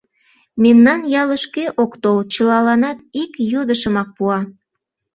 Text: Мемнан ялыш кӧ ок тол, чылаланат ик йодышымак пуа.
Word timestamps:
Мемнан 0.63 1.01
ялыш 1.21 1.43
кӧ 1.55 1.65
ок 1.83 1.91
тол, 2.03 2.17
чылаланат 2.33 2.97
ик 3.21 3.31
йодышымак 3.51 4.09
пуа. 4.17 4.39